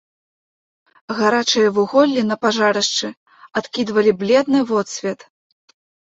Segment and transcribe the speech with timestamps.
[1.19, 3.07] Гарачыя вуголлі на пажарышчы
[3.63, 5.19] адкідвалі бледны водсвет.